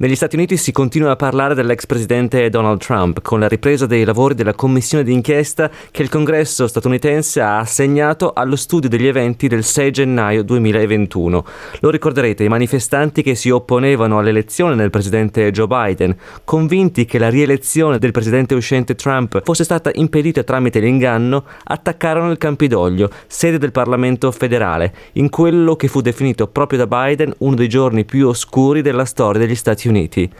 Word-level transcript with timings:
Negli 0.00 0.16
Stati 0.16 0.34
Uniti 0.34 0.56
si 0.56 0.72
continua 0.72 1.10
a 1.10 1.16
parlare 1.16 1.54
dell'ex 1.54 1.84
presidente 1.84 2.48
Donald 2.48 2.80
Trump 2.80 3.20
con 3.20 3.38
la 3.38 3.48
ripresa 3.48 3.84
dei 3.84 4.02
lavori 4.04 4.32
della 4.32 4.54
commissione 4.54 5.04
d'inchiesta 5.04 5.70
che 5.90 6.00
il 6.00 6.08
congresso 6.08 6.66
statunitense 6.66 7.42
ha 7.42 7.58
assegnato 7.58 8.32
allo 8.32 8.56
studio 8.56 8.88
degli 8.88 9.06
eventi 9.06 9.46
del 9.46 9.62
6 9.62 9.90
gennaio 9.90 10.42
2021. 10.42 11.44
Lo 11.80 11.90
ricorderete, 11.90 12.44
i 12.44 12.48
manifestanti 12.48 13.20
che 13.20 13.34
si 13.34 13.50
opponevano 13.50 14.18
all'elezione 14.18 14.74
del 14.74 14.88
presidente 14.88 15.50
Joe 15.50 15.66
Biden, 15.66 16.16
convinti 16.44 17.04
che 17.04 17.18
la 17.18 17.28
rielezione 17.28 17.98
del 17.98 18.12
presidente 18.12 18.54
uscente 18.54 18.94
Trump 18.94 19.42
fosse 19.44 19.64
stata 19.64 19.90
impedita 19.92 20.42
tramite 20.44 20.80
l'inganno, 20.80 21.44
attaccarono 21.64 22.30
il 22.30 22.38
Campidoglio, 22.38 23.10
sede 23.26 23.58
del 23.58 23.70
Parlamento 23.70 24.32
federale, 24.32 24.94
in 25.12 25.28
quello 25.28 25.76
che 25.76 25.88
fu 25.88 26.00
definito 26.00 26.46
proprio 26.46 26.86
da 26.86 26.86
Biden 26.86 27.34
uno 27.40 27.54
dei 27.54 27.68
giorni 27.68 28.06
più 28.06 28.28
oscuri 28.28 28.80
della 28.80 29.04
storia 29.04 29.38
degli 29.38 29.54
Stati 29.54 29.88
Uniti. 29.88 29.88
Uniti. 29.90 30.30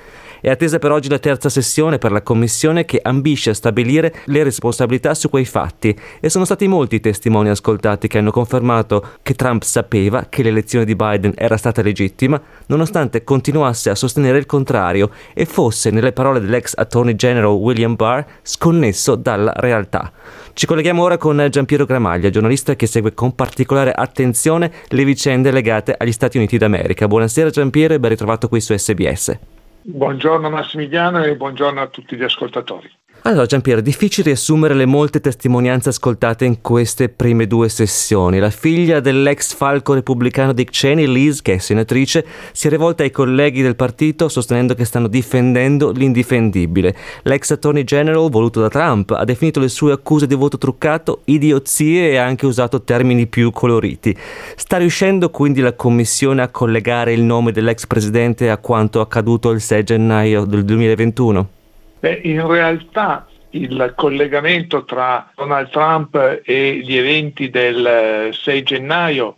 È 0.42 0.48
attesa 0.48 0.78
per 0.78 0.90
oggi 0.90 1.10
la 1.10 1.18
terza 1.18 1.50
sessione 1.50 1.98
per 1.98 2.12
la 2.12 2.22
Commissione 2.22 2.86
che 2.86 2.98
ambisce 3.02 3.50
a 3.50 3.54
stabilire 3.54 4.14
le 4.24 4.42
responsabilità 4.42 5.12
su 5.12 5.28
quei 5.28 5.44
fatti 5.44 5.94
e 6.18 6.30
sono 6.30 6.46
stati 6.46 6.66
molti 6.66 6.94
i 6.94 7.00
testimoni 7.00 7.50
ascoltati 7.50 8.08
che 8.08 8.16
hanno 8.16 8.30
confermato 8.30 9.06
che 9.22 9.34
Trump 9.34 9.62
sapeva 9.62 10.26
che 10.30 10.42
l'elezione 10.42 10.86
di 10.86 10.96
Biden 10.96 11.34
era 11.36 11.58
stata 11.58 11.82
legittima, 11.82 12.40
nonostante 12.66 13.22
continuasse 13.22 13.90
a 13.90 13.94
sostenere 13.94 14.38
il 14.38 14.46
contrario 14.46 15.10
e 15.34 15.44
fosse, 15.44 15.90
nelle 15.90 16.12
parole 16.12 16.40
dell'ex 16.40 16.72
Attorney 16.74 17.16
General 17.16 17.52
William 17.52 17.94
Barr, 17.94 18.24
sconnesso 18.40 19.16
dalla 19.16 19.52
realtà. 19.56 20.10
Ci 20.54 20.64
colleghiamo 20.64 21.02
ora 21.02 21.18
con 21.18 21.48
Giampiero 21.50 21.84
Gramaglia, 21.84 22.30
giornalista 22.30 22.76
che 22.76 22.86
segue 22.86 23.12
con 23.12 23.34
particolare 23.34 23.92
attenzione 23.92 24.72
le 24.88 25.04
vicende 25.04 25.50
legate 25.50 25.94
agli 25.96 26.12
Stati 26.12 26.38
Uniti 26.38 26.56
d'America. 26.56 27.06
Buonasera 27.06 27.50
Giampiero 27.50 27.92
e 27.92 28.00
ben 28.00 28.10
ritrovato 28.10 28.48
qui 28.48 28.60
su 28.62 28.74
SBS. 28.74 29.59
Buongiorno 29.92 30.50
Massimiliano 30.50 31.24
e 31.24 31.34
buongiorno 31.34 31.80
a 31.80 31.88
tutti 31.88 32.14
gli 32.14 32.22
ascoltatori. 32.22 32.88
Allora 33.30 33.46
Giampiero, 33.46 33.80
difficile 33.80 34.30
riassumere 34.30 34.74
le 34.74 34.86
molte 34.86 35.20
testimonianze 35.20 35.90
ascoltate 35.90 36.44
in 36.44 36.60
queste 36.60 37.08
prime 37.08 37.46
due 37.46 37.68
sessioni. 37.68 38.40
La 38.40 38.50
figlia 38.50 38.98
dell'ex 38.98 39.54
falco 39.54 39.94
repubblicano 39.94 40.52
Dick 40.52 40.72
Cheney, 40.72 41.06
Liz, 41.06 41.40
che 41.40 41.54
è 41.54 41.58
senatrice, 41.58 42.26
si 42.50 42.66
è 42.66 42.70
rivolta 42.70 43.04
ai 43.04 43.12
colleghi 43.12 43.62
del 43.62 43.76
partito 43.76 44.28
sostenendo 44.28 44.74
che 44.74 44.84
stanno 44.84 45.06
difendendo 45.06 45.92
l'indifendibile. 45.92 46.92
L'ex 47.22 47.52
attorney 47.52 47.84
general, 47.84 48.28
voluto 48.30 48.60
da 48.60 48.68
Trump, 48.68 49.12
ha 49.12 49.24
definito 49.24 49.60
le 49.60 49.68
sue 49.68 49.92
accuse 49.92 50.26
di 50.26 50.34
voto 50.34 50.58
truccato 50.58 51.20
idiozie 51.26 52.10
e 52.10 52.16
ha 52.16 52.24
anche 52.24 52.46
usato 52.46 52.82
termini 52.82 53.28
più 53.28 53.52
coloriti. 53.52 54.12
Sta 54.56 54.76
riuscendo 54.78 55.30
quindi 55.30 55.60
la 55.60 55.74
commissione 55.74 56.42
a 56.42 56.48
collegare 56.48 57.12
il 57.12 57.22
nome 57.22 57.52
dell'ex 57.52 57.86
presidente 57.86 58.50
a 58.50 58.58
quanto 58.58 59.00
accaduto 59.00 59.50
il 59.50 59.60
6 59.60 59.84
gennaio 59.84 60.44
del 60.44 60.64
2021? 60.64 61.58
Beh, 62.00 62.20
in 62.24 62.46
realtà 62.46 63.28
il 63.50 63.92
collegamento 63.94 64.84
tra 64.84 65.30
Donald 65.34 65.68
Trump 65.68 66.40
e 66.42 66.78
gli 66.78 66.96
eventi 66.96 67.50
del 67.50 68.30
6 68.32 68.62
gennaio 68.62 69.36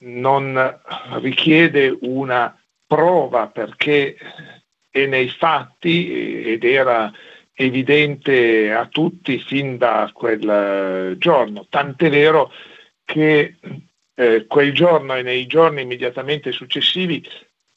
non 0.00 0.80
richiede 1.20 1.96
una 2.02 2.54
prova 2.86 3.46
perché 3.46 4.16
è 4.90 5.06
nei 5.06 5.30
fatti 5.30 6.44
ed 6.44 6.64
era 6.64 7.10
evidente 7.54 8.70
a 8.70 8.86
tutti 8.86 9.38
fin 9.38 9.78
da 9.78 10.10
quel 10.12 11.16
giorno. 11.16 11.66
Tant'è 11.70 12.10
vero 12.10 12.52
che 13.02 13.56
eh, 14.14 14.44
quel 14.46 14.74
giorno 14.74 15.14
e 15.14 15.22
nei 15.22 15.46
giorni 15.46 15.80
immediatamente 15.80 16.52
successivi 16.52 17.26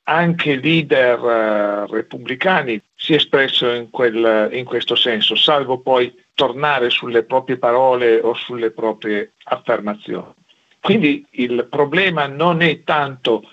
anche 0.09 0.55
leader 0.55 1.19
uh, 1.19 1.91
repubblicani 1.91 2.81
si 2.95 3.13
è 3.13 3.17
espresso 3.17 3.69
in, 3.71 3.89
quel, 3.89 4.49
in 4.53 4.63
questo 4.63 4.95
senso, 4.95 5.35
salvo 5.35 5.79
poi 5.79 6.13
tornare 6.33 6.89
sulle 6.89 7.23
proprie 7.23 7.57
parole 7.57 8.19
o 8.19 8.33
sulle 8.33 8.71
proprie 8.71 9.33
affermazioni. 9.45 10.33
Quindi 10.79 11.25
il 11.31 11.67
problema 11.69 12.27
non 12.27 12.61
è 12.61 12.83
tanto 12.83 13.43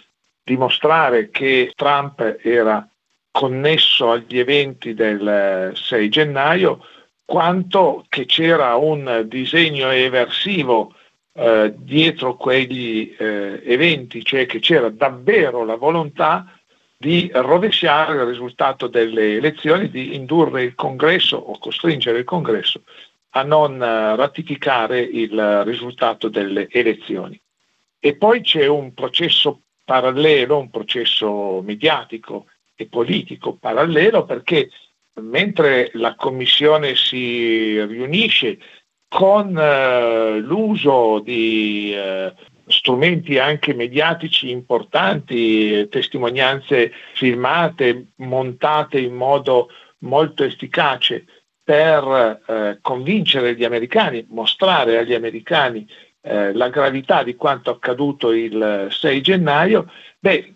dimostrare 0.45 1.31
che 1.31 1.73
Trump 1.75 2.39
era 2.41 2.87
connesso 3.33 4.13
agli 4.13 4.39
eventi 4.39 4.95
del 4.95 5.73
6 5.75 6.09
gennaio, 6.09 6.87
quanto 7.25 8.05
che 8.09 8.27
c'era 8.27 8.77
un 8.77 9.25
disegno 9.27 9.91
eversivo 9.91 10.95
eh, 11.37 11.75
dietro 11.77 12.37
quegli 12.37 13.15
eh, 13.19 13.61
eventi, 13.65 14.25
cioè 14.25 14.47
che 14.47 14.61
c'era 14.61 14.89
davvero 14.89 15.65
la 15.65 15.77
volontà 15.77 16.59
di 16.97 17.31
rovesciare 17.33 18.15
il 18.15 18.25
risultato 18.25 18.87
delle 18.87 19.37
elezioni, 19.37 19.91
di 19.91 20.15
indurre 20.15 20.63
il 20.63 20.75
congresso 20.75 21.37
o 21.37 21.59
costringere 21.59 22.19
il 22.19 22.25
congresso 22.25 22.83
a 23.31 23.43
non 23.43 23.83
eh, 23.83 24.17
ratificare 24.17 25.01
il 25.01 25.65
risultato 25.65 26.29
delle 26.29 26.69
elezioni. 26.71 27.39
E 27.99 28.17
poi 28.17 28.41
c'è 28.41 28.67
un 28.67 28.95
processo 28.95 29.63
parallelo, 29.85 30.59
un 30.59 30.71
processo 30.71 31.61
mediatico 31.63 32.47
e 32.77 32.87
politico 32.87 33.55
parallelo 33.55 34.25
perché 34.25 34.71
mentre 35.15 35.91
la 35.95 36.15
Commissione 36.15 36.95
si 36.97 37.85
riunisce 37.85 38.59
con 39.15 39.57
eh, 39.57 40.41
l'uso 40.41 41.21
di 41.21 41.95
eh, 41.95 42.35
strumenti 42.67 43.39
anche 43.39 43.73
mediatici 43.73 44.51
importanti, 44.51 45.87
testimonianze 45.89 46.91
filmate, 47.13 48.09
montate 48.17 48.99
in 48.99 49.15
modo 49.15 49.69
molto 49.99 50.43
efficace 50.43 51.27
per 51.63 52.43
eh, 52.45 52.79
convincere 52.83 53.55
gli 53.55 53.63
americani, 53.63 54.27
mostrare 54.31 54.99
agli 54.99 55.15
americani 55.15 55.87
eh, 56.21 56.53
la 56.53 56.69
gravità 56.69 57.23
di 57.23 57.37
quanto 57.37 57.71
accaduto 57.71 58.33
il 58.33 58.89
6 58.91 59.21
gennaio, 59.21 59.93
beh, 60.19 60.55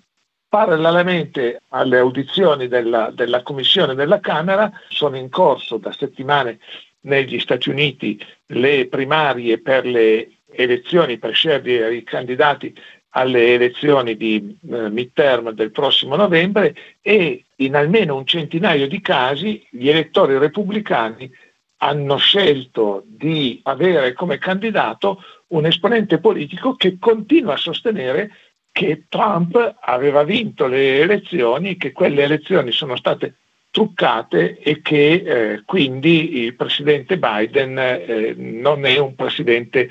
parallelamente 0.48 1.60
alle 1.68 1.98
audizioni 1.98 2.66
della, 2.66 3.12
della 3.14 3.44
Commissione 3.44 3.94
della 3.94 4.18
Camera 4.18 4.68
sono 4.88 5.16
in 5.16 5.28
corso 5.28 5.76
da 5.76 5.92
settimane 5.92 6.58
negli 7.00 7.38
Stati 7.38 7.70
Uniti 7.70 8.18
le 8.46 8.86
primarie 8.86 9.60
per 9.60 9.86
le 9.86 10.30
elezioni, 10.50 11.18
per 11.18 11.34
scegliere 11.34 11.94
i 11.94 12.02
candidati 12.02 12.74
alle 13.10 13.54
elezioni 13.54 14.16
di 14.16 14.56
eh, 14.70 14.90
midterm 14.90 15.50
del 15.50 15.70
prossimo 15.70 16.16
novembre 16.16 16.74
e 17.00 17.44
in 17.56 17.74
almeno 17.74 18.16
un 18.16 18.26
centinaio 18.26 18.86
di 18.86 19.00
casi 19.00 19.66
gli 19.70 19.88
elettori 19.88 20.36
repubblicani 20.38 21.30
hanno 21.78 22.16
scelto 22.16 23.04
di 23.06 23.60
avere 23.64 24.12
come 24.12 24.38
candidato 24.38 25.22
un 25.48 25.64
esponente 25.66 26.18
politico 26.18 26.74
che 26.74 26.98
continua 26.98 27.54
a 27.54 27.58
sostenere 27.58 28.30
che 28.70 29.04
Trump 29.08 29.76
aveva 29.80 30.22
vinto 30.22 30.66
le 30.66 31.00
elezioni, 31.00 31.76
che 31.76 31.92
quelle 31.92 32.22
elezioni 32.22 32.72
sono 32.72 32.96
state 32.96 33.34
truccate 33.78 34.58
e 34.58 34.80
che 34.82 35.12
eh, 35.12 35.62
quindi 35.64 36.42
il 36.42 36.56
presidente 36.56 37.16
Biden 37.16 37.78
eh, 37.78 38.34
non 38.36 38.84
è 38.84 38.98
un 38.98 39.14
presidente 39.14 39.88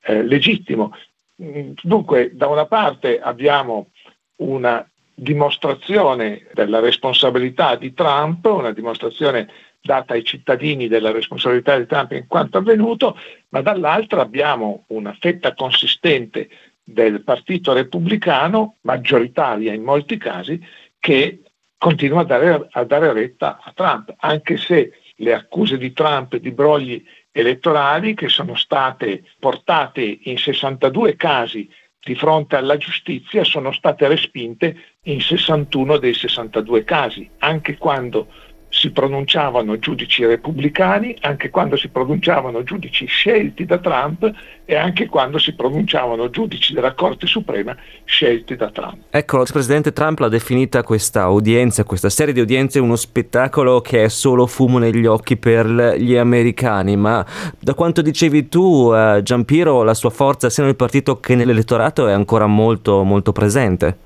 eh, 0.00 0.24
legittimo. 0.24 0.92
Dunque, 1.36 2.32
da 2.34 2.48
una 2.48 2.66
parte 2.66 3.20
abbiamo 3.20 3.90
una 4.38 4.84
dimostrazione 5.14 6.48
della 6.52 6.80
responsabilità 6.80 7.76
di 7.76 7.94
Trump, 7.94 8.44
una 8.46 8.72
dimostrazione 8.72 9.48
data 9.80 10.14
ai 10.14 10.24
cittadini 10.24 10.88
della 10.88 11.12
responsabilità 11.12 11.78
di 11.78 11.86
Trump 11.86 12.10
in 12.10 12.26
quanto 12.26 12.58
avvenuto, 12.58 13.16
ma 13.50 13.60
dall'altra 13.60 14.20
abbiamo 14.20 14.82
una 14.88 15.16
fetta 15.16 15.54
consistente 15.54 16.48
del 16.82 17.22
Partito 17.22 17.72
Repubblicano, 17.72 18.78
maggioritaria 18.80 19.72
in 19.72 19.84
molti 19.84 20.16
casi, 20.16 20.60
che 20.98 21.42
continua 21.78 22.20
a 22.20 22.24
dare, 22.24 22.68
a 22.70 22.84
dare 22.84 23.12
retta 23.12 23.60
a 23.62 23.72
Trump, 23.74 24.14
anche 24.18 24.56
se 24.56 24.92
le 25.16 25.32
accuse 25.32 25.78
di 25.78 25.92
Trump 25.92 26.36
di 26.36 26.50
brogli 26.50 27.02
elettorali 27.32 28.14
che 28.14 28.28
sono 28.28 28.56
state 28.56 29.22
portate 29.38 30.18
in 30.22 30.36
62 30.36 31.16
casi 31.16 31.68
di 32.00 32.14
fronte 32.14 32.56
alla 32.56 32.76
giustizia 32.76 33.44
sono 33.44 33.72
state 33.72 34.08
respinte 34.08 34.76
in 35.02 35.20
61 35.20 35.98
dei 35.98 36.14
62 36.14 36.84
casi, 36.84 37.28
anche 37.38 37.76
quando 37.76 38.28
si 38.68 38.90
pronunciavano 38.90 39.78
giudici 39.78 40.24
repubblicani, 40.24 41.16
anche 41.20 41.50
quando 41.50 41.76
si 41.76 41.88
pronunciavano 41.88 42.62
giudici 42.62 43.06
scelti 43.06 43.64
da 43.64 43.78
Trump 43.78 44.30
e 44.64 44.76
anche 44.76 45.06
quando 45.06 45.38
si 45.38 45.54
pronunciavano 45.54 46.30
giudici 46.30 46.74
della 46.74 46.92
Corte 46.92 47.26
Suprema 47.26 47.74
scelti 48.04 48.56
da 48.56 48.70
Trump. 48.70 49.04
Ecco, 49.10 49.40
il 49.40 49.48
presidente 49.50 49.92
Trump 49.92 50.18
l'ha 50.18 50.28
definita 50.28 50.82
questa 50.82 51.28
udienza, 51.28 51.84
questa 51.84 52.10
serie 52.10 52.34
di 52.34 52.40
udienze, 52.40 52.78
uno 52.78 52.96
spettacolo 52.96 53.80
che 53.80 54.04
è 54.04 54.08
solo 54.08 54.46
fumo 54.46 54.78
negli 54.78 55.06
occhi 55.06 55.36
per 55.36 55.66
gli 55.96 56.16
americani, 56.16 56.96
ma 56.96 57.24
da 57.58 57.74
quanto 57.74 58.02
dicevi 58.02 58.48
tu, 58.48 58.92
eh, 58.94 59.20
Giampiero, 59.22 59.82
la 59.82 59.94
sua 59.94 60.10
forza 60.10 60.50
sia 60.50 60.64
nel 60.64 60.76
partito 60.76 61.18
che 61.18 61.34
nell'elettorato 61.34 62.06
è 62.06 62.12
ancora 62.12 62.46
molto, 62.46 63.02
molto 63.02 63.32
presente. 63.32 63.96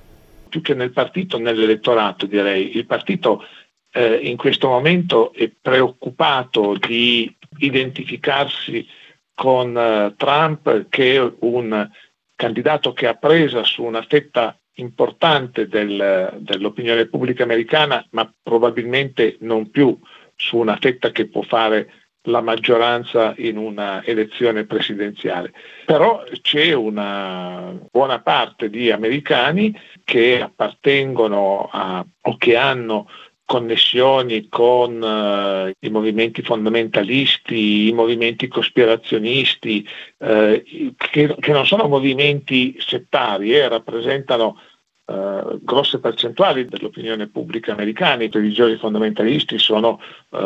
Più 0.49 0.61
che 0.61 0.75
nel 0.75 0.91
partito, 0.91 1.39
nell'elettorato 1.39 2.27
direi. 2.27 2.77
Il 2.77 2.85
partito 2.85 3.43
eh, 3.93 4.15
in 4.15 4.37
questo 4.37 4.69
momento 4.69 5.33
è 5.33 5.51
preoccupato 5.61 6.77
di 6.77 7.35
identificarsi 7.59 8.87
con 9.35 9.77
eh, 9.77 10.15
Trump 10.17 10.89
che 10.89 11.17
è 11.17 11.33
un 11.41 11.91
candidato 12.35 12.93
che 12.93 13.07
ha 13.07 13.15
presa 13.15 13.63
su 13.65 13.83
una 13.85 14.03
fetta 14.03 14.59
importante 14.77 15.69
del, 15.69 16.39
dell'opinione 16.39 17.07
pubblica 17.07 17.43
americana, 17.43 18.05
ma 18.11 18.33
probabilmente 18.43 19.37
non 19.41 19.71
più 19.71 19.97
su 20.35 20.57
una 20.57 20.79
fetta 20.81 21.11
che 21.11 21.29
può 21.29 21.43
fare 21.43 21.93
la 22.27 22.41
maggioranza 22.41 23.35
in 23.39 23.57
una 23.57 24.05
elezione 24.05 24.65
presidenziale. 24.65 25.53
Però 25.85 26.23
c'è 26.41 26.73
una 26.73 27.77
buona 27.91 28.21
parte 28.21 28.71
di 28.71 28.91
americani 28.91 29.77
che 30.05 30.41
appartengono 30.41 31.69
a, 31.71 32.05
o 32.23 32.37
che 32.37 32.57
hanno 32.57 33.09
connessioni 33.45 34.49
con 34.49 35.03
uh, 35.03 35.71
i 35.79 35.91
movimenti 35.91 36.43
fondamentalisti, 36.43 37.89
i 37.89 37.93
movimenti 37.93 38.49
cospirazionisti, 38.49 39.87
uh, 40.19 40.63
che, 40.97 41.37
che, 41.39 41.53
non 41.53 41.67
sono 41.67 41.89
movimenti 41.89 42.77
settari, 42.79 43.55
eh, 43.55 43.69
rappresentano 43.69 44.59
uh, 45.05 45.59
grosse 45.63 45.99
percentuali 46.01 46.67
dell'opinione 46.67 47.29
pubblica 47.29 47.73
americana. 47.73 48.23
I 48.23 48.31
religiosi 48.33 48.77
fondamentalisti 48.79 49.59
sono 49.59 50.01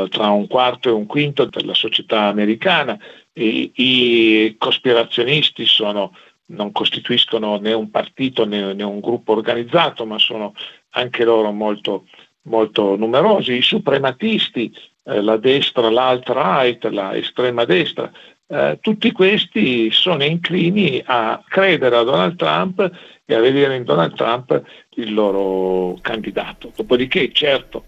tra 0.09 0.31
un 0.31 0.49
quarto 0.49 0.89
e 0.89 0.93
un 0.93 1.07
quinto 1.07 1.45
della 1.45 1.75
società 1.75 2.23
americana, 2.23 2.99
I, 3.35 3.71
i 3.75 4.57
cospirazionisti 4.59 5.65
sono, 5.65 6.17
non 6.47 6.73
costituiscono 6.73 7.59
né 7.59 7.73
un 7.73 7.91
partito 7.91 8.45
né, 8.45 8.73
né 8.73 8.83
un 8.83 8.99
gruppo 8.99 9.33
organizzato, 9.33 10.05
ma 10.07 10.19
sono 10.19 10.55
anche 10.91 11.25
loro 11.25 11.53
molto 11.53 12.07
molto 12.47 12.97
numerosi, 12.97 13.55
i 13.55 13.63
suprematisti, 13.63 14.73
eh, 15.05 15.21
la 15.21 15.37
destra, 15.37 15.91
l'alt-right, 15.91 16.85
la 16.87 17.17
estrema 17.17 17.65
destra, 17.65 18.11
eh, 18.49 18.79
tutti 18.81 19.11
questi 19.13 19.91
sono 19.91 20.25
inclini 20.25 21.03
a 21.05 21.43
credere 21.47 21.97
a 21.97 22.03
Donald 22.03 22.37
Trump 22.37 22.91
e 23.25 23.35
a 23.35 23.41
vedere 23.41 23.77
in 23.77 23.85
Donald 23.85 24.15
Trump 24.15 24.63
il 24.95 25.13
loro 25.13 25.99
candidato. 26.01 26.73
Dopodiché, 26.75 27.33
certo, 27.33 27.85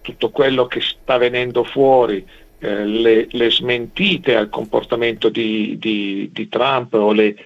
tutto 0.00 0.30
quello 0.30 0.66
che 0.66 0.80
sta 0.80 1.16
venendo 1.16 1.62
fuori, 1.62 2.26
eh, 2.58 2.84
le, 2.84 3.28
le, 3.30 3.50
smentite 3.50 4.36
al 4.36 4.48
comportamento 4.48 5.28
di, 5.28 5.76
di, 5.78 6.28
di 6.32 6.48
Trump 6.48 6.92
o 6.94 7.12
le 7.12 7.36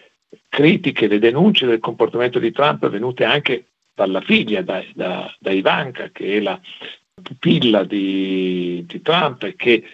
critiche, 0.49 1.07
le 1.07 1.19
denunce 1.19 1.67
del 1.67 1.81
comportamento 1.81 2.39
di 2.39 2.51
Trump 2.51 2.89
venute 2.89 3.25
anche 3.25 3.67
dalla 3.95 4.21
figlia, 4.21 4.63
da, 4.63 4.85
da, 4.95 5.33
da 5.39 5.51
Ivanka, 5.51 6.11
che 6.11 6.37
è 6.37 6.41
la 6.41 6.61
pupilla 7.23 7.85
di, 7.85 8.85
di 8.87 9.03
Trump 9.03 9.45
e 9.45 9.55
che 9.55 9.85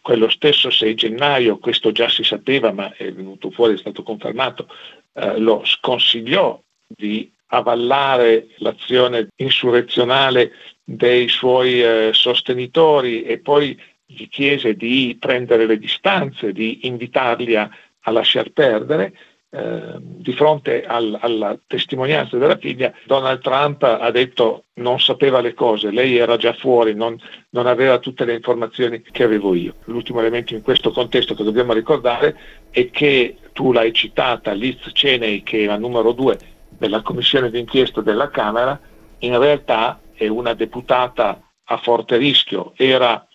quello 0.00 0.28
stesso 0.28 0.70
6 0.70 0.94
gennaio, 0.94 1.58
questo 1.58 1.92
già 1.92 2.08
si 2.08 2.22
sapeva 2.22 2.72
ma 2.72 2.94
è 2.94 3.12
venuto 3.12 3.50
fuori, 3.50 3.74
è 3.74 3.78
stato 3.78 4.02
confermato, 4.02 4.68
eh, 5.14 5.38
lo 5.38 5.62
sconsigliò 5.64 6.60
di 6.86 7.30
avallare 7.48 8.48
l'azione 8.58 9.28
insurrezionale 9.36 10.52
dei 10.84 11.28
suoi 11.28 11.82
eh, 11.82 12.10
sostenitori 12.12 13.22
e 13.22 13.38
poi 13.38 13.78
gli 14.04 14.28
chiese 14.28 14.74
di 14.74 15.16
prendere 15.18 15.66
le 15.66 15.78
distanze, 15.78 16.52
di 16.52 16.86
invitarli 16.86 17.56
a, 17.56 17.68
a 18.00 18.10
lasciar 18.10 18.50
perdere 18.50 19.14
eh, 19.50 19.96
di 19.98 20.32
fronte 20.34 20.84
al, 20.84 21.16
alla 21.20 21.58
testimonianza 21.66 22.36
della 22.36 22.58
figlia, 22.58 22.92
Donald 23.06 23.40
Trump 23.40 23.82
ha 23.82 24.10
detto 24.10 24.64
non 24.74 25.00
sapeva 25.00 25.40
le 25.40 25.54
cose, 25.54 25.90
lei 25.90 26.16
era 26.16 26.36
già 26.36 26.52
fuori, 26.52 26.94
non, 26.94 27.18
non, 27.50 27.66
aveva 27.66 27.98
tutte 27.98 28.24
le 28.24 28.34
informazioni 28.34 29.00
che 29.00 29.22
avevo 29.22 29.54
io. 29.54 29.76
L'ultimo 29.84 30.20
elemento 30.20 30.54
in 30.54 30.62
questo 30.62 30.92
contesto 30.92 31.34
che 31.34 31.44
dobbiamo 31.44 31.72
ricordare 31.72 32.36
è 32.70 32.90
che 32.90 33.36
tu 33.52 33.72
l'hai 33.72 33.92
citata, 33.92 34.52
Liz 34.52 34.90
Cheney, 34.92 35.42
che 35.42 35.62
è 35.62 35.66
la 35.66 35.78
numero 35.78 36.12
due 36.12 36.38
della 36.68 37.02
commissione 37.02 37.50
d'inchiesta 37.50 38.02
della 38.02 38.28
Camera, 38.28 38.78
in 39.20 39.38
realtà 39.38 40.00
è 40.12 40.28
una 40.28 40.54
deputata 40.54 41.42
a 41.64 41.76
forte 41.78 42.16
rischio, 42.16 42.72
era 42.76 43.27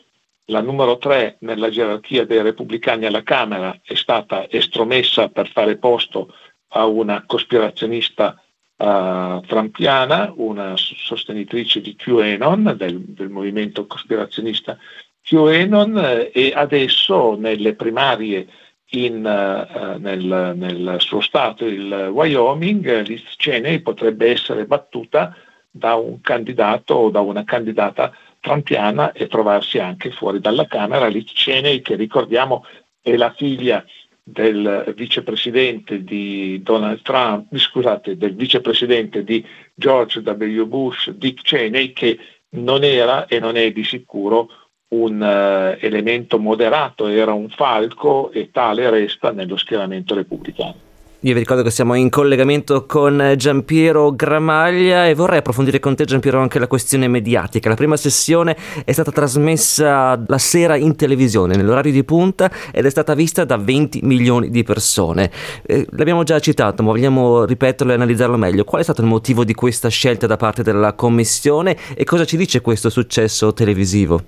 la 0.54 0.62
numero 0.62 1.00
tre 1.00 1.38
nella 1.40 1.72
gerarchia 1.72 2.26
dei 2.26 2.44
repubblicani 2.44 3.08
alla 3.08 3.24
Camera 3.24 3.80
è 3.84 3.96
stata 3.96 4.48
estromessa 4.50 5.30
per 5.30 5.50
fare 5.50 5.78
posto 5.78 6.32
a 6.76 6.86
una 6.86 7.24
cospirazionista 7.26 8.40
uh, 8.78 9.42
trampiana, 9.42 10.32
una 10.36 10.74
sostenitrice 10.76 11.82
di 11.82 11.96
QAnon, 11.96 12.76
del, 12.78 13.00
del 13.00 13.30
movimento 13.30 13.88
cospirazionista 13.88 14.78
QAnon, 15.24 15.98
eh, 15.98 16.32
e 16.32 16.54
adesso 16.56 17.36
nelle 17.36 17.74
primarie 17.74 18.48
in, 18.92 19.26
uh, 19.26 20.00
nel, 20.00 20.54
nel, 20.56 20.96
suo 21.00 21.22
stato, 21.22 21.66
il 21.66 22.10
Wyoming, 22.12 23.08
Liz 23.08 23.24
Cheney 23.38 23.80
potrebbe 23.80 24.30
essere 24.30 24.66
battuta 24.66 25.36
da 25.72 25.96
un 25.96 26.22
candidato 26.22 26.94
o 26.94 27.10
da 27.10 27.22
una 27.22 27.44
candidata 27.44 28.16
trumpiana 28.44 29.14
e 29.14 29.28
trovarsi 29.28 29.80
anche 29.80 30.12
fuori 30.12 30.42
dalla 30.42 30.68
Camera 30.68 31.08
Liz 31.08 31.32
Cheney, 31.32 31.82
che 31.82 31.96
ricordiamo 31.96 32.66
è 33.02 33.16
la 33.16 33.32
figlia 33.32 33.86
del 34.22 34.94
vicepresidente 34.96 36.04
di 36.04 36.62
Donald 36.62 37.02
Trump, 37.02 37.56
scusate, 37.56 38.18
del 38.18 38.36
vicepresidente 38.36 39.24
di 39.24 39.46
George 39.74 40.20
W. 40.20 40.66
Bush, 40.66 41.10
Dick 41.12 41.42
Cheney, 41.42 41.94
che 41.94 42.20
non 42.56 42.84
era 42.84 43.28
e 43.28 43.40
non 43.40 43.56
è 43.56 43.72
di 43.72 43.84
sicuro 43.86 44.50
un 44.90 45.22
uh, 45.22 45.78
elemento 45.80 46.38
moderato, 46.38 47.08
era 47.08 47.32
un 47.32 47.50
falco 47.50 48.30
e 48.32 48.52
tale 48.52 48.90
resta 48.90 49.32
nello 49.32 49.56
schieramento 49.56 50.16
repubblicano. 50.16 50.83
Io 51.26 51.34
vi 51.34 51.40
ricordo 51.40 51.64
che 51.64 51.72
siamo 51.72 51.94
in 51.94 52.10
collegamento 52.10 52.86
con 52.86 53.36
Giampiero 53.38 54.12
Gramaglia 54.12 55.08
e 55.08 55.14
vorrei 55.14 55.38
approfondire 55.38 55.80
con 55.80 55.96
te 55.96 56.04
Giampiero 56.04 56.42
anche 56.42 56.60
la 56.60 56.68
questione 56.68 57.08
mediatica. 57.08 57.70
La 57.70 57.76
prima 57.76 57.96
sessione 57.96 58.58
è 58.84 58.92
stata 58.92 59.10
trasmessa 59.10 60.22
la 60.28 60.38
sera 60.38 60.76
in 60.76 60.98
televisione, 60.98 61.56
nell'orario 61.56 61.94
di 61.94 62.04
punta 62.04 62.52
ed 62.74 62.86
è 62.86 62.90
stata 62.90 63.14
vista 63.14 63.46
da 63.46 63.56
20 63.56 64.02
milioni 64.04 64.50
di 64.50 64.64
persone. 64.64 65.32
Eh, 65.66 65.88
l'abbiamo 65.92 66.24
già 66.24 66.38
citato, 66.42 66.84
ma 66.84 66.92
vogliamo 66.92 67.46
ripeterlo 67.46 67.94
e 67.94 67.96
analizzarlo 67.96 68.36
meglio. 68.36 68.66
Qual 68.66 68.82
è 68.82 68.84
stato 68.84 69.00
il 69.00 69.08
motivo 69.08 69.46
di 69.46 69.54
questa 69.54 69.88
scelta 69.88 70.28
da 70.28 70.36
parte 70.36 70.62
della 70.62 70.92
Commissione 70.92 71.78
e 71.96 72.04
cosa 72.04 72.26
ci 72.26 72.36
dice 72.36 72.60
questo 72.60 72.90
successo 72.90 73.54
televisivo? 73.54 74.22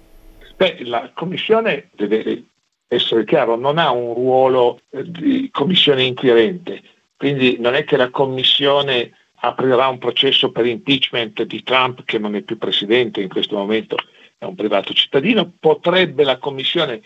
Beh, 0.55 0.77
la 0.85 1.11
Commissione 1.13 1.89
deve 1.93 2.45
essere 2.87 3.25
chiaro, 3.25 3.55
non 3.55 3.77
ha 3.77 3.91
un 3.91 4.13
ruolo 4.13 4.79
eh, 4.91 5.03
di 5.09 5.49
commissione 5.51 6.03
inquirente, 6.03 6.81
quindi 7.17 7.57
non 7.59 7.75
è 7.75 7.83
che 7.83 7.97
la 7.97 8.09
commissione 8.09 9.11
aprirà 9.39 9.87
un 9.87 9.97
processo 9.97 10.51
per 10.51 10.65
impeachment 10.65 11.43
di 11.43 11.63
Trump 11.63 12.03
che 12.03 12.17
non 12.17 12.35
è 12.35 12.41
più 12.41 12.57
presidente 12.57 13.21
in 13.21 13.29
questo 13.29 13.55
momento, 13.55 13.97
è 14.37 14.45
un 14.45 14.55
privato 14.55 14.93
cittadino, 14.93 15.51
potrebbe 15.59 16.23
la 16.23 16.37
commissione, 16.37 17.01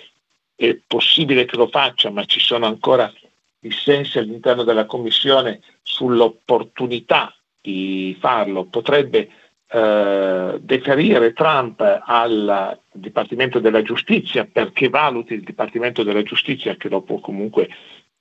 è 0.55 0.77
possibile 0.85 1.45
che 1.45 1.57
lo 1.57 1.67
faccia, 1.67 2.09
ma 2.09 2.25
ci 2.25 2.39
sono 2.39 2.65
ancora 2.65 3.11
dissensi 3.59 4.17
all'interno 4.17 4.63
della 4.63 4.85
commissione 4.85 5.61
sull'opportunità 5.81 7.33
di 7.61 8.15
farlo, 8.19 8.65
potrebbe 8.65 9.29
eh, 9.67 10.57
deferire 10.61 11.33
Trump 11.33 12.01
al 12.03 12.79
Dipartimento 12.91 13.59
della 13.59 13.81
Giustizia 13.81 14.47
perché 14.51 14.89
valuti 14.89 15.33
il 15.33 15.43
Dipartimento 15.43 16.03
della 16.03 16.23
Giustizia, 16.23 16.75
che 16.75 16.89
lo 16.89 17.01
può 17.01 17.19
comunque 17.19 17.69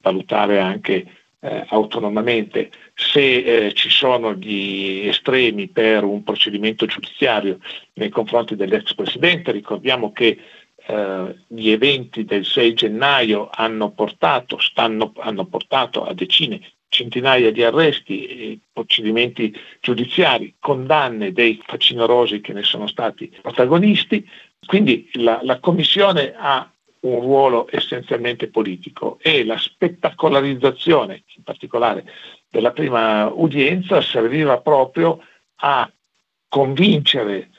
valutare 0.00 0.60
anche 0.60 1.06
eh, 1.40 1.64
autonomamente, 1.68 2.70
se 2.94 3.66
eh, 3.66 3.72
ci 3.74 3.90
sono 3.90 4.34
gli 4.34 5.06
estremi 5.06 5.68
per 5.68 6.04
un 6.04 6.22
procedimento 6.22 6.86
giudiziario 6.86 7.58
nei 7.94 8.08
confronti 8.08 8.56
dell'ex 8.56 8.94
presidente. 8.94 9.52
Ricordiamo 9.52 10.12
che 10.12 10.38
eh, 10.86 11.36
gli 11.46 11.70
eventi 11.70 12.24
del 12.24 12.44
6 12.44 12.74
gennaio 12.74 13.48
hanno 13.52 13.90
portato, 13.92 14.58
stanno, 14.58 15.12
hanno 15.18 15.46
portato 15.46 16.04
a 16.04 16.12
decine 16.12 16.60
centinaia 16.88 17.52
di 17.52 17.62
arresti, 17.62 18.58
procedimenti 18.72 19.54
giudiziari, 19.80 20.56
condanne 20.58 21.32
dei 21.32 21.60
facinorosi 21.64 22.40
che 22.40 22.54
ne 22.54 22.62
sono 22.62 22.86
stati 22.86 23.30
protagonisti, 23.42 24.26
Quindi 24.66 25.08
la, 25.12 25.40
la 25.42 25.60
Commissione 25.60 26.34
ha 26.36 26.70
un 27.00 27.20
ruolo 27.20 27.68
essenzialmente 27.70 28.48
politico 28.48 29.18
e 29.20 29.44
la 29.44 29.58
spettacolarizzazione, 29.58 31.24
in 31.36 31.42
particolare 31.42 32.04
della 32.48 32.72
prima 32.72 33.28
udienza, 33.28 34.00
serviva 34.00 34.60
proprio 34.60 35.20
a 35.56 35.90
convincere 36.48 37.50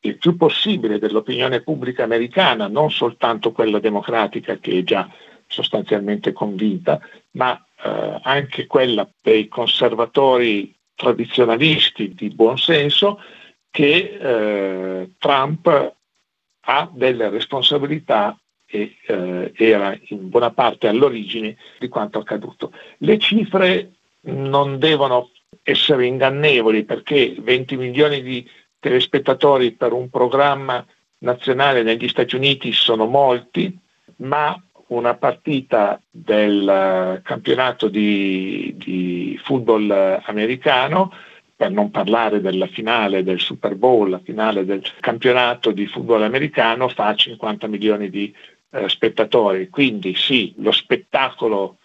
il 0.00 0.16
più 0.16 0.36
possibile 0.36 0.98
dell'opinione 0.98 1.60
pubblica 1.62 2.04
americana, 2.04 2.68
non 2.68 2.90
soltanto 2.90 3.52
quella 3.52 3.80
democratica 3.80 4.58
che 4.58 4.78
è 4.78 4.82
già 4.82 5.08
sostanzialmente 5.46 6.32
convinta, 6.32 7.00
ma 7.32 7.62
eh, 7.82 8.20
anche 8.22 8.66
quella 8.66 9.08
dei 9.20 9.48
conservatori 9.48 10.74
tradizionalisti 10.94 12.14
di 12.14 12.28
buon 12.30 12.58
senso, 12.58 13.20
che 13.70 14.18
eh, 14.20 15.12
Trump 15.18 15.94
ha 16.60 16.90
delle 16.92 17.28
responsabilità 17.30 18.38
e 18.70 18.96
eh, 19.06 19.52
era 19.56 19.98
in 20.08 20.28
buona 20.28 20.50
parte 20.50 20.88
all'origine 20.88 21.56
di 21.78 21.88
quanto 21.88 22.18
accaduto. 22.18 22.72
Le 22.98 23.18
cifre 23.18 23.92
non 24.22 24.78
devono 24.78 25.30
essere 25.62 26.06
ingannevoli 26.06 26.84
perché 26.84 27.34
20 27.38 27.76
milioni 27.76 28.22
di 28.22 28.46
telespettatori 28.78 29.72
per 29.72 29.92
un 29.92 30.10
programma 30.10 30.84
nazionale 31.18 31.82
negli 31.82 32.08
Stati 32.08 32.36
Uniti 32.36 32.72
sono 32.72 33.06
molti, 33.06 33.76
ma 34.16 34.60
una 34.88 35.14
partita 35.14 36.00
del 36.10 37.20
campionato 37.22 37.88
di, 37.88 38.74
di 38.76 39.38
football 39.42 40.22
americano 40.24 41.12
per 41.58 41.70
non 41.72 41.90
parlare 41.90 42.40
della 42.40 42.68
finale 42.68 43.24
del 43.24 43.40
Super 43.40 43.74
Bowl, 43.74 44.10
la 44.10 44.20
finale 44.22 44.64
del 44.64 44.80
campionato 45.00 45.72
di 45.72 45.86
football 45.86 46.22
americano, 46.22 46.88
fa 46.88 47.14
50 47.14 47.66
milioni 47.66 48.08
di 48.10 48.32
eh, 48.70 48.88
spettatori. 48.88 49.68
Quindi 49.68 50.14
sì, 50.14 50.54
lo 50.58 50.72
spettacolo 50.72 51.78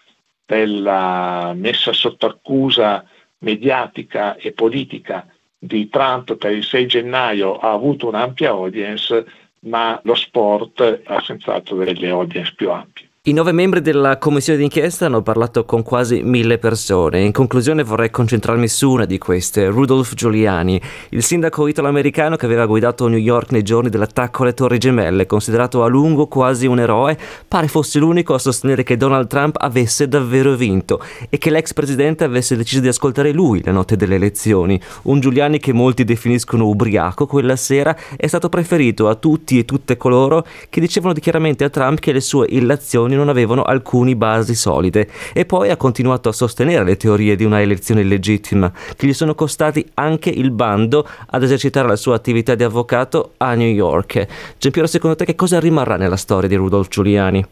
della 0.45 1.53
messa 1.55 1.93
sotto 1.93 2.25
accusa 2.25 3.05
mediatica 3.39 4.35
e 4.35 4.51
politica 4.51 5.27
di 5.57 5.87
Trump 5.89 6.35
per 6.35 6.51
il 6.51 6.63
6 6.63 6.85
gennaio 6.87 7.57
ha 7.57 7.71
avuto 7.71 8.07
un'ampia 8.07 8.49
audience, 8.49 9.25
ma 9.59 9.99
lo 10.03 10.15
sport 10.15 11.01
ha 11.05 11.21
senz'altro 11.21 11.77
delle 11.77 12.09
audience 12.09 12.53
più 12.55 12.69
ampie. 12.69 13.09
I 13.25 13.31
nove 13.31 13.53
membri 13.53 13.79
della 13.79 14.17
commissione 14.17 14.59
d'inchiesta 14.59 15.05
hanno 15.05 15.21
parlato 15.21 15.63
con 15.63 15.81
quasi 15.81 16.23
mille 16.23 16.57
persone. 16.57 17.21
In 17.21 17.31
conclusione 17.31 17.81
vorrei 17.81 18.09
concentrarmi 18.09 18.67
su 18.67 18.91
una 18.91 19.05
di 19.05 19.17
queste, 19.17 19.67
Rudolph 19.67 20.13
Giuliani, 20.13 20.81
il 21.11 21.23
sindaco 21.23 21.67
italo-americano 21.67 22.35
che 22.35 22.45
aveva 22.45 22.65
guidato 22.65 23.07
New 23.07 23.17
York 23.17 23.51
nei 23.51 23.63
giorni 23.63 23.87
dell'attacco 23.87 24.43
alle 24.43 24.53
Torri 24.53 24.77
Gemelle, 24.77 25.25
considerato 25.25 25.85
a 25.85 25.87
lungo 25.87 26.27
quasi 26.27 26.67
un 26.67 26.81
eroe, 26.81 27.17
pare 27.47 27.69
fosse 27.69 27.97
l'unico 27.97 28.33
a 28.33 28.39
sostenere 28.39 28.83
che 28.83 28.97
Donald 28.97 29.27
Trump 29.27 29.55
avesse 29.57 30.09
davvero 30.09 30.53
vinto 30.57 31.01
e 31.29 31.37
che 31.37 31.49
l'ex 31.49 31.71
presidente 31.71 32.25
avesse 32.25 32.57
deciso 32.57 32.81
di 32.81 32.89
ascoltare 32.89 33.31
lui 33.31 33.63
la 33.63 33.71
notte 33.71 33.95
delle 33.95 34.15
elezioni. 34.15 34.77
Un 35.03 35.21
Giuliani 35.21 35.59
che 35.59 35.71
molti 35.71 36.03
definiscono 36.03 36.67
ubriaco 36.67 37.25
quella 37.25 37.55
sera 37.55 37.95
è 38.17 38.27
stato 38.27 38.49
preferito 38.49 39.07
a 39.07 39.15
tutti 39.15 39.57
e 39.57 39.63
tutte 39.63 39.95
coloro 39.95 40.45
che 40.67 40.81
dicevano 40.81 41.13
chiaramente 41.13 41.63
a 41.63 41.69
Trump 41.69 41.99
che 41.99 42.11
le 42.11 42.19
sue 42.19 42.47
illazioni 42.49 43.11
elezioni 43.13 43.15
non 43.15 43.29
avevano 43.29 43.63
alcuni 43.63 44.15
basi 44.15 44.55
solide 44.55 45.07
e 45.33 45.45
poi 45.45 45.69
ha 45.69 45.77
continuato 45.77 46.29
a 46.29 46.33
sostenere 46.33 46.83
le 46.83 46.97
teorie 46.97 47.35
di 47.35 47.43
una 47.43 47.61
elezione 47.61 48.01
illegittima 48.01 48.71
che 48.95 49.07
gli 49.07 49.13
sono 49.13 49.35
costati 49.35 49.85
anche 49.95 50.29
il 50.29 50.51
bando 50.51 51.07
ad 51.27 51.43
esercitare 51.43 51.87
la 51.87 51.95
sua 51.95 52.15
attività 52.15 52.55
di 52.55 52.63
avvocato 52.63 53.33
a 53.37 53.53
New 53.53 53.69
York. 53.69 54.55
Giampiero, 54.57 54.87
secondo 54.87 55.15
te 55.15 55.25
che 55.25 55.35
cosa 55.35 55.59
rimarrà 55.59 55.95
nella 55.95 56.17
storia 56.17 56.49
di 56.49 56.55
Rudolph 56.55 56.89
Giuliani? 56.89 57.45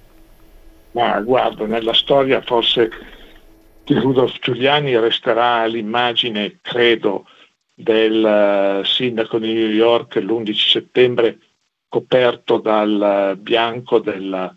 Ma 0.92 1.22
guarda, 1.22 1.66
nella 1.66 1.94
storia 1.94 2.42
forse 2.42 2.90
di 3.86 3.94
Rudolph 3.94 4.40
Giuliani 4.40 4.98
resterà 5.00 5.66
l'immagine, 5.66 6.58
credo, 6.62 7.26
del 7.74 8.82
uh, 8.82 8.84
sindaco 8.84 9.40
di 9.40 9.54
New 9.54 9.70
York 9.70 10.16
l'11 10.16 10.54
settembre 10.54 11.38
coperto 11.88 12.58
dal 12.58 13.38
bianco 13.40 14.00
della 14.00 14.54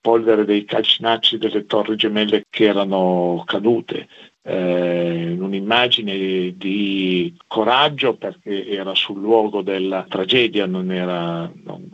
polvere 0.00 0.44
dei 0.44 0.64
calcinacci 0.64 1.38
delle 1.38 1.66
torri 1.66 1.96
gemelle 1.96 2.44
che 2.48 2.64
erano 2.64 3.42
cadute. 3.46 4.08
Eh, 4.42 5.36
un'immagine 5.38 6.56
di 6.56 7.36
coraggio 7.46 8.14
perché 8.14 8.66
era 8.66 8.94
sul 8.94 9.20
luogo 9.20 9.60
della 9.60 10.06
tragedia, 10.08 10.64
non, 10.66 10.90
era, 10.90 11.50
non 11.62 11.88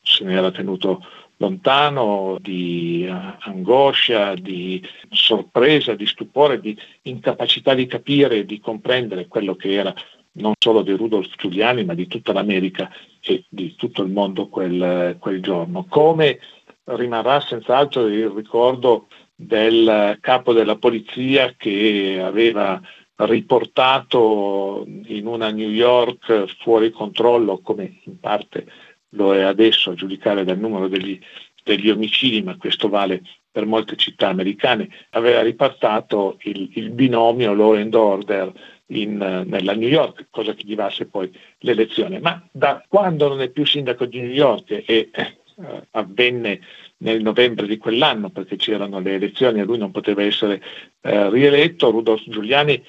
se 0.00 0.24
ne 0.24 0.34
era 0.34 0.50
tenuto 0.52 1.04
lontano, 1.38 2.36
di 2.40 3.08
angoscia, 3.08 4.34
di 4.34 4.80
sorpresa, 5.10 5.94
di 5.94 6.06
stupore, 6.06 6.60
di 6.60 6.78
incapacità 7.02 7.74
di 7.74 7.86
capire 7.86 8.38
e 8.38 8.46
di 8.46 8.60
comprendere 8.60 9.26
quello 9.26 9.56
che 9.56 9.72
era 9.72 9.92
non 10.34 10.52
solo 10.58 10.82
di 10.82 10.92
Rudolf 10.92 11.34
Giuliani 11.36 11.84
ma 11.84 11.94
di 11.94 12.06
tutta 12.06 12.32
l'America 12.32 12.90
e 13.20 13.44
di 13.48 13.74
tutto 13.74 14.02
il 14.02 14.10
mondo 14.10 14.48
quel, 14.48 15.16
quel 15.18 15.42
giorno. 15.42 15.84
Come 15.88 16.38
rimarrà 16.84 17.40
senz'altro 17.40 18.06
il 18.06 18.28
ricordo 18.30 19.06
del 19.34 20.18
capo 20.20 20.52
della 20.52 20.76
polizia 20.76 21.54
che 21.56 22.20
aveva 22.22 22.80
riportato 23.16 24.84
in 24.86 25.26
una 25.26 25.50
New 25.50 25.70
York 25.70 26.46
fuori 26.62 26.90
controllo, 26.90 27.58
come 27.58 28.00
in 28.04 28.18
parte 28.18 28.66
lo 29.10 29.34
è 29.34 29.42
adesso 29.42 29.90
a 29.90 29.94
giudicare 29.94 30.44
dal 30.44 30.58
numero 30.58 30.88
degli, 30.88 31.18
degli 31.62 31.90
omicidi, 31.90 32.42
ma 32.42 32.56
questo 32.56 32.88
vale 32.88 33.22
per 33.50 33.66
molte 33.66 33.96
città 33.96 34.28
americane, 34.28 34.88
aveva 35.10 35.42
riportato 35.42 36.38
il, 36.42 36.70
il 36.74 36.90
binomio 36.90 37.52
law 37.52 37.74
and 37.74 37.94
order 37.94 38.50
in, 38.86 39.16
nella 39.46 39.74
New 39.74 39.88
York, 39.88 40.28
cosa 40.30 40.54
che 40.54 40.62
gli 40.64 40.74
valse 40.74 41.06
poi 41.06 41.30
l'elezione. 41.58 42.18
Ma 42.18 42.42
da 42.50 42.82
quando 42.88 43.28
non 43.28 43.42
è 43.42 43.50
più 43.50 43.66
sindaco 43.66 44.06
di 44.06 44.20
New 44.20 44.30
York 44.30 44.82
e 44.86 45.10
eh, 45.58 45.86
avvenne 45.92 46.60
nel 46.98 47.22
novembre 47.22 47.66
di 47.66 47.78
quell'anno 47.78 48.30
perché 48.30 48.56
c'erano 48.56 49.00
le 49.00 49.14
elezioni 49.14 49.60
e 49.60 49.64
lui 49.64 49.78
non 49.78 49.90
poteva 49.90 50.22
essere 50.22 50.62
eh, 51.00 51.30
rieletto, 51.30 51.90
Rudolf 51.90 52.22
Giuliani 52.28 52.82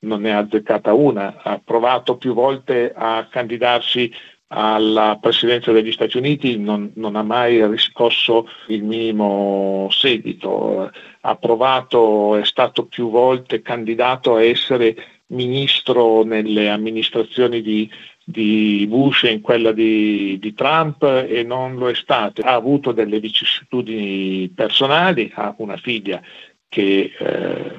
non 0.00 0.22
ne 0.22 0.32
ha 0.32 0.38
azzeccata 0.38 0.92
una, 0.92 1.42
ha 1.42 1.60
provato 1.62 2.16
più 2.16 2.32
volte 2.32 2.92
a 2.94 3.26
candidarsi 3.28 4.12
alla 4.48 5.18
presidenza 5.20 5.72
degli 5.72 5.92
Stati 5.92 6.16
Uniti, 6.16 6.56
non, 6.56 6.92
non 6.94 7.16
ha 7.16 7.22
mai 7.22 7.66
riscosso 7.68 8.48
il 8.68 8.82
minimo 8.82 9.88
seguito, 9.90 10.90
ha 11.20 11.36
provato, 11.36 12.36
è 12.36 12.44
stato 12.44 12.86
più 12.86 13.10
volte 13.10 13.60
candidato 13.60 14.36
a 14.36 14.42
essere 14.42 14.96
ministro 15.28 16.22
nelle 16.22 16.70
amministrazioni 16.70 17.60
di 17.60 17.90
di 18.30 18.84
Bush 18.86 19.24
e 19.24 19.30
in 19.30 19.40
quella 19.40 19.72
di, 19.72 20.38
di, 20.38 20.52
Trump 20.52 21.02
e 21.02 21.42
non 21.44 21.76
lo 21.76 21.88
è 21.88 21.94
stato. 21.94 22.42
Ha 22.42 22.52
avuto 22.52 22.92
delle 22.92 23.20
vicissitudini 23.20 24.50
personali, 24.50 25.32
ha 25.34 25.54
una 25.56 25.78
figlia 25.78 26.20
che 26.68 27.10
eh, 27.18 27.72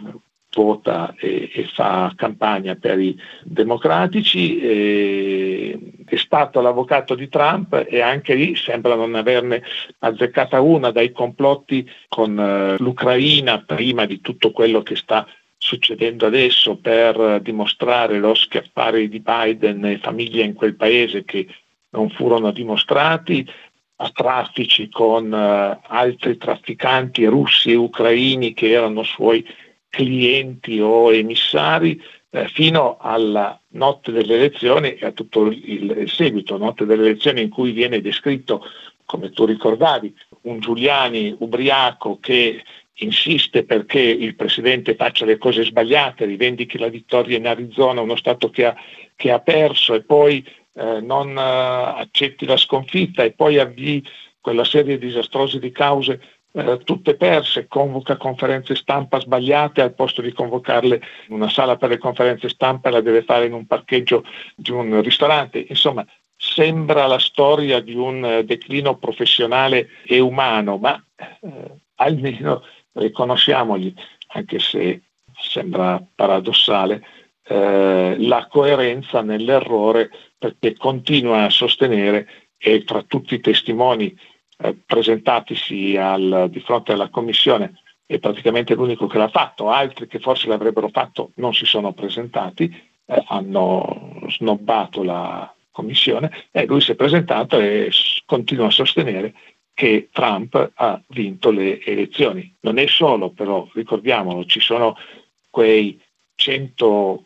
vota 0.56 1.13
e, 1.20 1.51
e, 1.53 1.65
fa 1.65 2.12
campagna 2.15 2.74
per 2.74 3.00
i 3.00 3.15
democratici, 3.44 4.60
è 4.60 6.15
stato 6.15 6.62
l'avvocato 6.62 7.13
di 7.13 7.29
Trump 7.29 7.86
e 7.88 8.01
anche 8.01 8.34
lì 8.34 8.56
sembra 8.56 8.96
non 8.96 9.13
averne 9.13 9.62
azzeccata 10.00 10.60
una 10.62 10.89
dai 10.89 11.12
complotti 11.12 11.88
con 12.08 12.39
eh, 12.39 12.75
l'Ucraina 12.79 13.62
prima 13.62 14.06
di 14.08 14.20
tutto 14.20 14.51
quello 14.51 14.82
che 14.82 14.96
sta 14.96 15.27
succedendo 15.60 16.25
adesso 16.25 16.78
per 16.78 17.42
dimostrare 17.42 18.18
lo 18.18 18.34
schiaffare 18.34 19.08
di 19.10 19.20
Biden 19.20 19.86
e 19.86 20.00
famiglie 20.00 20.44
in 20.44 20.54
quel 20.54 20.75
paese 20.75 21.24
che 21.25 21.46
non 21.89 22.10
furono 22.10 22.51
dimostrati, 22.51 23.46
a 24.01 24.10
traffici 24.12 24.88
con 24.89 25.32
uh, 25.32 25.86
altri 25.88 26.38
trafficanti 26.38 27.25
russi 27.25 27.72
e 27.72 27.75
ucraini 27.75 28.54
che 28.54 28.70
erano 28.70 29.04
suoi 29.04 29.46
clienti 29.89 30.80
o 30.80 31.12
emissari, 31.13 32.01
eh, 32.30 32.48
fino 32.48 32.98
alla 32.98 33.60
notte 33.70 34.12
delle 34.12 34.36
elezioni 34.36 34.94
e 34.94 35.06
a 35.06 35.12
tutto 35.12 35.48
il, 35.48 35.96
il 35.98 36.10
seguito, 36.10 36.58
notte 36.58 36.86
delle 36.86 37.08
elezioni 37.08 37.42
in 37.42 37.50
cui 37.50 37.72
viene 37.72 38.01
descritto, 38.01 38.63
come 39.04 39.32
tu 39.32 39.46
ricordavi, 39.46 40.16
un 40.42 40.60
Giuliani 40.60 41.36
ubriaco 41.39 42.20
che 42.22 42.63
insiste 43.00 43.63
perché 43.63 44.00
il 44.00 44.36
Presidente 44.36 44.96
faccia 44.96 45.25
le 45.25 45.38
cose 45.38 45.63
sbagliate, 45.63 46.25
rivendichi 46.25 46.77
la 46.77 46.88
vittoria 46.88 47.38
in 47.38 47.48
Arizona, 47.48 48.01
uno 48.01 48.15
Stato 48.15 48.50
che 48.50 48.65
ha, 48.65 48.75
che 49.15 49.32
ha 49.32 49.39
perso 49.39 49.94
e 49.94 50.03
poi 50.03 50.46
eh, 50.74 51.01
non 51.01 51.38
eh, 51.38 51.41
accetti 51.41 52.46
la 52.46 52.58
sconfitta 52.58 53.24
e 53.24 53.32
poi 53.32 53.58
avvii 53.58 54.03
quella 54.39 54.63
serie 54.63 54.98
disastrosa 54.98 55.60
di 55.60 55.72
cause 55.72 56.20
eh, 56.51 56.79
tutte 56.84 57.15
perse, 57.15 57.68
convoca 57.68 58.18
conferenze 58.18 58.75
stampa 58.75 59.20
sbagliate 59.20 59.82
al 59.82 59.94
posto 59.94 60.22
di 60.22 60.32
convocarle 60.32 61.01
in 61.27 61.36
una 61.36 61.50
sala 61.50 61.77
per 61.77 61.89
le 61.89 61.98
conferenze 61.98 62.50
stampa 62.50 62.89
la 62.89 63.01
deve 63.01 63.24
fare 63.24 63.46
in 63.46 63.53
un 63.53 63.68
parcheggio 63.68 64.24
di 64.56 64.72
un 64.72 65.01
ristorante. 65.01 65.65
Insomma, 65.68 66.06
sembra 66.36 67.06
la 67.06 67.20
storia 67.20 67.79
di 67.82 67.96
un 67.96 68.44
declino 68.46 68.98
professionale 68.98 69.89
e 70.06 70.20
umano, 70.20 70.77
ma 70.77 71.01
eh, 71.18 71.75
almeno 71.96 72.63
riconosciamogli, 73.00 73.94
anche 74.27 74.60
se 74.60 75.01
sembra 75.39 76.03
paradossale, 76.13 77.03
eh, 77.44 78.15
la 78.20 78.48
coerenza 78.48 79.22
nell'errore 79.22 80.10
perché 80.38 80.75
continua 80.77 81.46
a 81.46 81.50
sostenere 81.50 82.27
e 82.58 82.84
tra 82.84 83.01
tutti 83.03 83.36
i 83.36 83.39
testimoni 83.39 84.15
eh, 84.58 84.75
presentatisi 84.86 85.98
al, 85.98 86.48
di 86.50 86.60
fronte 86.60 86.91
alla 86.91 87.10
Commissione 87.10 87.82
è 88.06 88.18
praticamente 88.18 88.74
l'unico 88.74 89.06
che 89.06 89.20
l'ha 89.20 89.29
fatto, 89.29 89.70
altri 89.70 90.08
che 90.08 90.18
forse 90.18 90.48
l'avrebbero 90.48 90.89
fatto 90.89 91.32
non 91.36 91.53
si 91.53 91.65
sono 91.65 91.94
presentati, 91.94 92.65
eh, 93.06 93.24
hanno 93.27 94.20
snobbato 94.29 95.03
la 95.03 95.53
Commissione 95.70 96.48
e 96.51 96.65
lui 96.65 96.82
si 96.82 96.91
è 96.91 96.96
presentato 96.96 97.60
e 97.60 97.91
continua 98.25 98.65
a 98.65 98.72
sostenere 98.72 99.34
che 99.80 100.10
Trump 100.12 100.72
ha 100.74 101.02
vinto 101.08 101.52
le 101.52 101.82
elezioni. 101.82 102.54
Non 102.60 102.80
è 102.80 102.86
solo 102.88 103.30
però, 103.30 103.66
ricordiamolo, 103.74 104.44
ci 104.44 104.60
sono 104.60 104.98
quei 105.50 105.98
100 106.36 107.24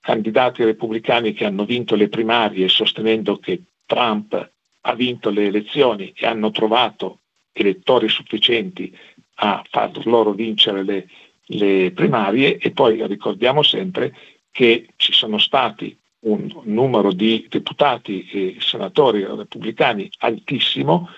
candidati 0.00 0.64
repubblicani 0.64 1.32
che 1.34 1.44
hanno 1.44 1.64
vinto 1.64 1.94
le 1.94 2.08
primarie 2.08 2.68
sostenendo 2.68 3.38
che 3.38 3.62
Trump 3.86 4.50
ha 4.80 4.94
vinto 4.96 5.30
le 5.30 5.46
elezioni 5.46 6.12
e 6.16 6.26
hanno 6.26 6.50
trovato 6.50 7.20
elettori 7.52 8.08
sufficienti 8.08 8.92
a 9.36 9.62
far 9.70 10.04
loro 10.04 10.32
vincere 10.32 10.82
le, 10.82 11.06
le 11.44 11.92
primarie 11.92 12.58
e 12.58 12.72
poi 12.72 13.06
ricordiamo 13.06 13.62
sempre 13.62 14.12
che 14.50 14.88
ci 14.96 15.12
sono 15.12 15.38
stati 15.38 15.96
un 16.20 16.50
numero 16.64 17.12
di 17.12 17.46
deputati 17.48 18.28
e 18.28 18.56
senatori 18.58 19.24
repubblicani 19.24 20.10
altissimo 20.18 21.08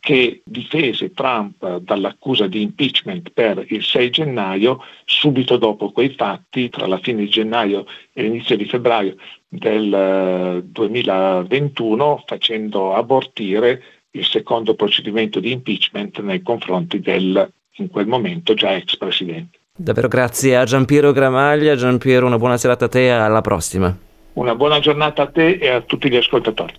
che 0.00 0.40
difese 0.44 1.12
Trump 1.12 1.76
dall'accusa 1.78 2.46
di 2.46 2.62
impeachment 2.62 3.30
per 3.30 3.64
il 3.68 3.84
6 3.84 4.10
gennaio, 4.10 4.82
subito 5.04 5.58
dopo 5.58 5.92
quei 5.92 6.14
fatti, 6.16 6.70
tra 6.70 6.86
la 6.86 6.98
fine 6.98 7.20
di 7.20 7.28
gennaio 7.28 7.84
e 8.12 8.22
l'inizio 8.22 8.56
di 8.56 8.64
febbraio 8.64 9.16
del 9.46 10.64
2021, 10.64 12.16
eh, 12.16 12.22
facendo 12.26 12.94
abortire 12.94 13.82
il 14.12 14.24
secondo 14.24 14.74
procedimento 14.74 15.38
di 15.38 15.52
impeachment 15.52 16.18
nei 16.20 16.42
confronti 16.42 16.98
del, 17.00 17.52
in 17.76 17.88
quel 17.88 18.06
momento, 18.06 18.54
già 18.54 18.74
ex 18.74 18.96
presidente. 18.96 19.58
Davvero 19.76 20.08
grazie 20.08 20.56
a 20.56 20.64
Giampiero 20.64 21.12
Gramaglia. 21.12 21.76
Giampiero, 21.76 22.26
una 22.26 22.38
buona 22.38 22.56
serata 22.56 22.86
a 22.86 22.88
te 22.88 23.10
alla 23.10 23.40
prossima. 23.40 23.96
Una 24.32 24.54
buona 24.54 24.78
giornata 24.78 25.22
a 25.22 25.26
te 25.26 25.58
e 25.60 25.68
a 25.68 25.80
tutti 25.80 26.08
gli 26.08 26.16
ascoltatori. 26.16 26.74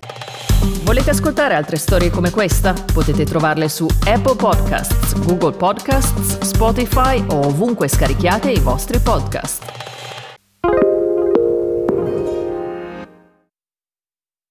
Volete 0.84 1.10
ascoltare 1.10 1.54
altre 1.54 1.78
storie 1.78 2.10
come 2.10 2.30
questa? 2.30 2.74
Potete 2.94 3.26
trovarle 3.26 3.68
su 3.68 3.88
Apple 4.06 4.36
Podcasts, 4.36 5.14
Google 5.26 5.58
Podcasts, 5.58 6.40
Spotify 6.40 7.24
o 7.30 7.48
ovunque 7.48 7.88
scarichiate 7.88 8.52
i 8.52 8.60
vostri 8.60 9.00
podcast. 9.00 10.01